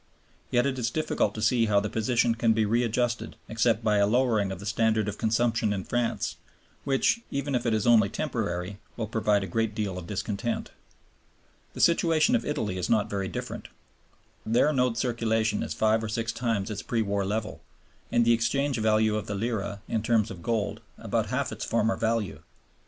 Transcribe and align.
Yet 0.49 0.65
it 0.65 0.79
is 0.79 0.89
difficult 0.89 1.35
to 1.35 1.43
see 1.43 1.67
how 1.67 1.79
the 1.79 1.87
position 1.87 2.33
can 2.33 2.53
be 2.53 2.65
readjusted 2.65 3.35
except 3.47 3.83
by 3.83 3.97
a 3.97 4.07
lowering 4.07 4.51
of 4.51 4.59
the 4.59 4.65
standard 4.65 5.07
of 5.07 5.19
consumption 5.19 5.71
in 5.71 5.83
France, 5.83 6.37
which, 6.85 7.19
even 7.29 7.53
if 7.53 7.67
it 7.67 7.73
is 7.75 7.85
only 7.85 8.09
temporary, 8.09 8.79
will 8.97 9.05
provoke 9.05 9.43
a 9.43 9.45
great 9.45 9.75
deal 9.75 9.99
of 9.99 10.07
discontent. 10.07 10.71
The 11.73 11.81
situation 11.81 12.35
of 12.35 12.43
Italy 12.43 12.79
is 12.79 12.89
not 12.89 13.11
very 13.11 13.27
different. 13.27 13.67
There 14.43 14.65
the 14.69 14.73
note 14.73 14.97
circulation 14.97 15.61
is 15.61 15.75
five 15.75 16.03
or 16.03 16.09
six 16.09 16.31
times 16.31 16.71
its 16.71 16.81
pre 16.81 17.03
war 17.03 17.23
level, 17.23 17.61
and 18.11 18.25
the 18.25 18.33
exchange 18.33 18.79
value 18.79 19.15
of 19.15 19.27
the 19.27 19.35
lira 19.35 19.81
in 19.87 20.01
terms 20.01 20.31
of 20.31 20.41
gold 20.41 20.81
about 20.97 21.27
half 21.27 21.51
its 21.51 21.63
former 21.63 21.95
value. 21.95 22.41